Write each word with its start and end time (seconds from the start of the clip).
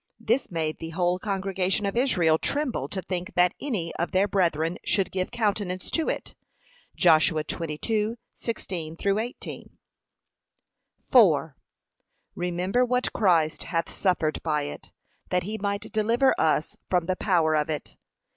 This 0.19 0.49
made 0.49 0.79
the 0.79 0.89
whole 0.89 1.19
congregation 1.19 1.85
of 1.85 1.95
Israel 1.95 2.39
tremble 2.39 2.87
to 2.87 3.03
think 3.03 3.35
that 3.35 3.53
any 3.61 3.93
of 3.97 4.09
their 4.13 4.27
brethren 4.27 4.79
should 4.83 5.11
give 5.11 5.29
countenance 5.29 5.91
to 5.91 6.09
it. 6.09 6.33
(Josh. 6.95 7.29
22:16 7.29 9.21
18) 9.21 9.69
4. 11.05 11.55
Remember 12.33 12.83
what 12.83 13.13
Christ 13.13 13.65
hath 13.65 13.93
suffered 13.93 14.41
by 14.41 14.63
it, 14.63 14.91
that 15.29 15.43
he 15.43 15.59
might 15.59 15.91
deliver 15.91 16.33
us 16.39 16.75
from 16.89 17.05
the 17.05 17.15
power 17.15 17.53
of 17.55 17.69
it. 17.69 17.95